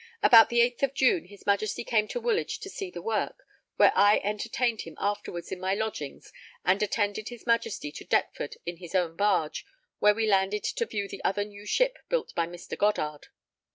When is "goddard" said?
12.75-13.27